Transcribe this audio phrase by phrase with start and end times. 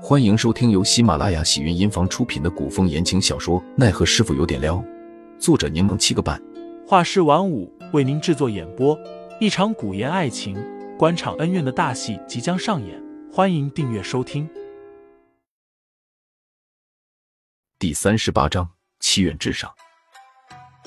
[0.00, 4.76] 欢迎收听由喜马拉雅喜云音房出品的古风言情小说《奈何师傅有点撩》，
[5.40, 6.40] 作者柠檬七个半，
[6.86, 8.96] 画师晚舞为您制作演播。
[9.40, 10.56] 一场古言爱情、
[10.96, 14.48] 官场恩怨的大戏即将上演，欢迎订阅收听。
[17.76, 18.70] 第三十八章：
[19.00, 19.68] 祈远至上。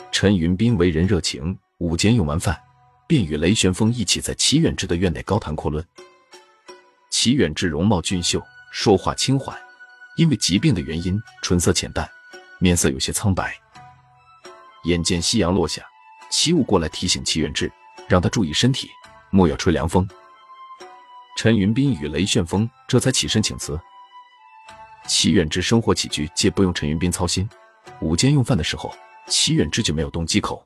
[0.09, 2.57] 陈云斌为人热情，午间用完饭，
[3.07, 5.85] 便与雷玄风一起在齐远志的院内高谈阔论。
[7.09, 8.41] 齐远志容貌俊秀。
[8.71, 9.55] 说话轻缓，
[10.15, 12.09] 因为疾病的原因，唇色浅淡，
[12.57, 13.53] 面色有些苍白。
[14.85, 15.85] 眼见夕阳落下，
[16.31, 17.69] 齐武过来提醒齐远志，
[18.07, 18.89] 让他注意身体，
[19.29, 20.07] 莫要吹凉风。
[21.35, 23.79] 陈云斌与雷旋风这才起身请辞。
[25.05, 27.47] 齐远志生活起居皆不用陈云斌操心，
[27.99, 28.95] 午间用饭的时候，
[29.27, 30.65] 齐远志就没有动鸡口，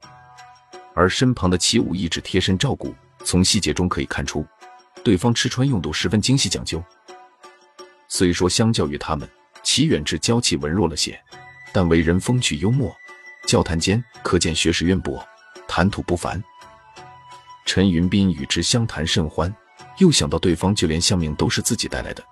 [0.93, 2.93] 而身旁的齐武一直贴身照顾，
[3.23, 4.45] 从细节中可以看出，
[5.03, 6.83] 对方吃穿用度十分精细讲究。
[8.07, 9.29] 虽说相较于他们，
[9.63, 11.19] 齐远志娇气文弱了些，
[11.73, 12.95] 但为人风趣幽默，
[13.47, 15.25] 交谈间可见学识渊博，
[15.67, 16.41] 谈吐不凡。
[17.65, 19.53] 陈云斌与之相谈甚欢，
[19.97, 22.23] 又想到对方就连相命都是自己带来的，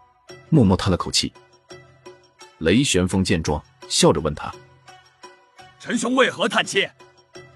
[0.49, 1.33] 默默叹了口气。
[2.59, 4.53] 雷玄风见状，笑着问他
[5.79, 6.87] ：“陈兄为何叹气？”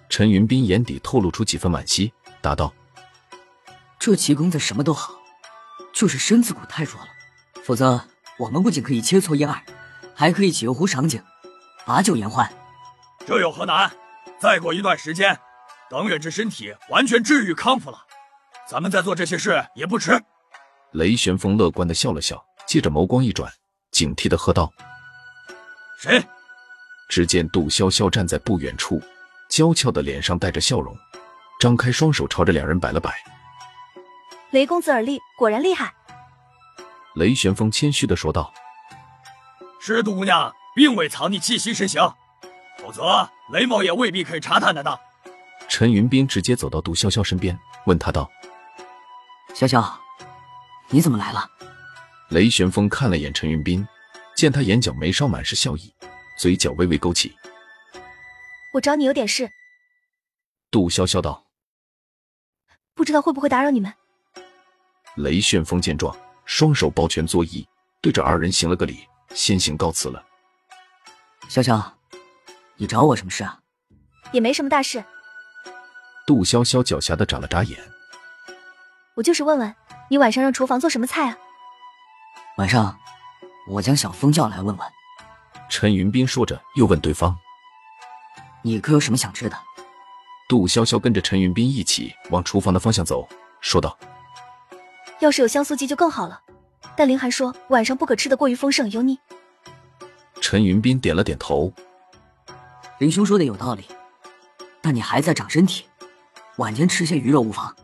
[0.09, 2.73] 陈云斌眼底透露出几分惋惜，答道
[3.99, 5.13] ：“这齐公子什么都好，
[5.93, 7.07] 就是身子骨太弱了，
[7.67, 8.01] 否则。”
[8.37, 9.59] 我们不仅可以切磋一二，
[10.13, 11.19] 还可以酒壶赏景，
[11.87, 12.47] 把酒言欢。
[13.25, 13.91] 这有何难？
[14.39, 15.35] 再过一段时间，
[15.89, 17.97] 等远志身体完全治愈康复了，
[18.69, 20.23] 咱们再做这些事也不迟。
[20.91, 23.51] 雷玄风乐观的笑了笑，接着眸光一转，
[23.89, 24.71] 警惕的喝道
[25.99, 26.23] ：“谁？”
[27.09, 29.02] 只见杜潇潇站在不远处，
[29.49, 30.95] 娇俏的脸上带着笑容，
[31.59, 33.15] 张开双手朝着两人摆了摆。
[34.52, 35.91] 雷公子耳力果然厉害。
[37.17, 38.53] 雷玄风谦虚的说道
[39.81, 41.99] ：“是杜姑娘并未藏匿气息身形，
[42.77, 45.01] 否则雷某也未必可以查探得到。”
[45.67, 48.30] 陈云斌直接走到杜潇潇身边，问他道
[49.55, 49.92] ：“潇潇，
[50.89, 51.49] 你怎么来了？”
[52.30, 53.86] 雷玄风看了眼陈云斌，
[54.36, 55.92] 见他眼角眉梢满是笑意，
[56.37, 57.36] 嘴角微微勾起
[58.75, 59.49] ：“我找你有点事。”
[60.69, 61.47] 杜潇潇道
[62.93, 63.92] ：“不知道会不会打扰你们？”
[65.17, 66.15] 雷旋风见状。
[66.47, 67.63] 双手抱拳作揖，
[68.02, 70.23] 对着二人行了个礼，先行告辞了。
[71.49, 71.83] 潇潇，
[72.77, 73.59] 你找我什么事啊？
[74.31, 75.03] 也没什么大事。
[76.25, 77.77] 杜潇潇狡黠的眨了眨眼。
[79.15, 79.75] 我就是问问
[80.09, 81.37] 你晚上让厨房做什么菜啊？
[82.57, 82.97] 晚上
[83.67, 84.87] 我将小峰叫来问问。
[85.69, 87.37] 陈云斌说着，又问对方
[88.63, 89.57] ：“你可有什么想吃的？”
[90.47, 93.27] 杜潇潇跟着陈云斌一起往厨房的方向走，
[93.59, 93.97] 说道。
[95.20, 96.42] 要是有香酥鸡就更好了，
[96.95, 99.17] 但林寒说晚上不可吃的过于丰盛油腻。
[100.39, 101.73] 陈云斌点了点头，
[103.00, 103.86] 林兄说的有道理，
[104.82, 105.86] 但你还在长身体，
[106.58, 107.76] 晚间吃些鱼肉无妨。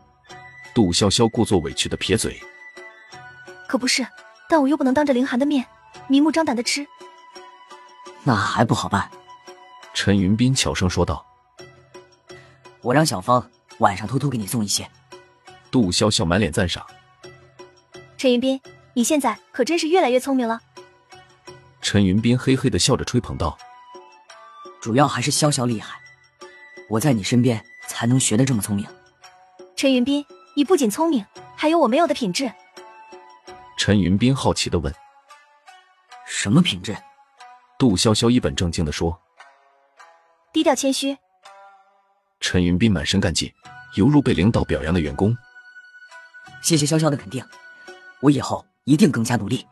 [0.74, 2.40] 杜潇潇故作委屈的撇嘴，
[3.68, 4.06] 可不是，
[4.48, 5.66] 但我又不能当着林寒的面
[6.08, 6.86] 明目张胆的吃，
[8.22, 9.10] 那还不好办。
[9.92, 11.24] 陈云斌悄声说道
[12.82, 14.88] ：“我让小芳晚上偷偷给你送一些。”
[15.70, 16.84] 杜潇潇满脸赞赏。
[18.24, 18.58] 陈云斌，
[18.94, 20.58] 你现在可真是越来越聪明了。
[21.82, 23.58] 陈云斌嘿嘿的笑着吹捧道
[24.80, 26.00] ：“主要还是潇潇厉害，
[26.88, 28.86] 我在你身边才能学得这么聪明。”
[29.76, 30.24] 陈云斌，
[30.56, 31.22] 你不仅聪明，
[31.54, 32.50] 还有我没有的品质。
[33.76, 34.90] 陈云斌好奇的问
[36.26, 36.96] ：“什么品质？”
[37.78, 39.20] 杜潇潇一本正经的说
[40.50, 41.14] ：“低调谦虚。”
[42.40, 43.52] 陈云斌满身干劲，
[43.96, 45.36] 犹如被领导表扬的员工。
[46.62, 47.46] 谢谢潇潇的肯定。
[48.24, 49.66] 我以后一定更加努力。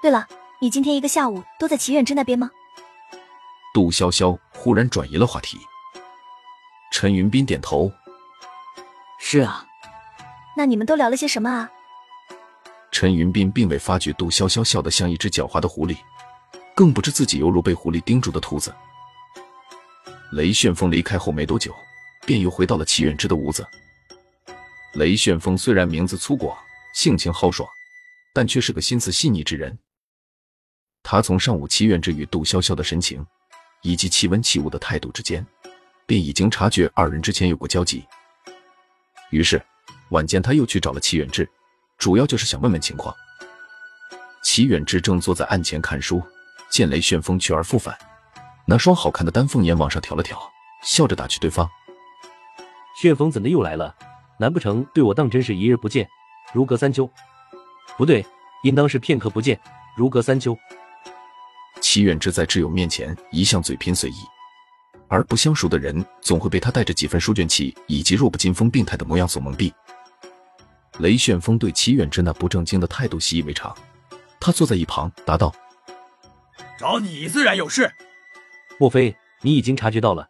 [0.00, 0.26] 对了，
[0.58, 2.50] 你今天一个下午都在齐远之那边吗？
[3.74, 5.58] 杜潇潇忽然转移了话题。
[6.90, 7.92] 陈云斌点头。
[9.20, 9.66] 是啊。
[10.56, 11.70] 那你们都聊了些什么啊？
[12.90, 15.98] 陈云斌并未发觉杜潇潇笑得像一只狡猾的狐狸，
[16.74, 18.74] 更不知自己犹如被狐狸盯住的兔子。
[20.32, 21.74] 雷旋风离开后没多久，
[22.24, 23.66] 便又回到了齐远之的屋子。
[24.94, 26.56] 雷旋风虽然名字粗犷。
[26.94, 27.68] 性情豪爽，
[28.34, 29.78] 但却是个心思细腻之人。
[31.02, 33.24] 他从上午齐远志与杜潇潇的神情，
[33.82, 35.46] 以及气温起雾的态度之间，
[36.04, 38.04] 便已经察觉二人之前有过交集。
[39.30, 39.62] 于是
[40.10, 41.48] 晚间他又去找了齐远志，
[41.96, 43.14] 主要就是想问问情况。
[44.42, 46.22] 齐远志正坐在案前看书，
[46.70, 47.96] 见雷旋风去而复返，
[48.66, 50.38] 那双好看的丹凤眼往上挑了挑，
[50.82, 51.68] 笑着打趣对方
[53.00, 53.94] ：“旋风怎的又来了？
[54.38, 56.08] 难不成对我当真是一日不见？”
[56.52, 57.10] 如隔三秋，
[57.96, 58.24] 不对，
[58.62, 59.58] 应当是片刻不见，
[59.96, 60.56] 如隔三秋。
[61.80, 64.14] 齐远之在挚友面前一向嘴贫随意，
[65.08, 69.72] 而不相熟的人总会被他带着几分书卷气以及弱不禁风病态的模样所蒙蔽。
[70.98, 73.76] 雷旋风对齐远之那不正经的态度习以为常，
[74.40, 75.54] 他坐在一旁答道
[76.78, 77.92] ：“找你自然有事。
[78.78, 80.26] 莫非你已经察觉到了？”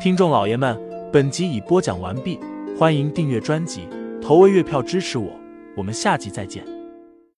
[0.00, 2.38] 听众老爷们，本集已播讲完毕，
[2.78, 3.88] 欢迎订阅专辑，
[4.20, 5.38] 投喂月票支持我，
[5.76, 6.75] 我们下集再见。